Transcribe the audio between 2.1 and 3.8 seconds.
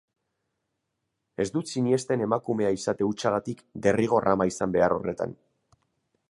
emakumea izate hutsagatik